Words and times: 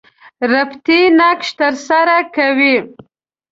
ربطي 0.53 0.99
نقش 1.19 1.47
تر 1.59 1.73
سره 1.87 2.17
کوي. 2.35 2.75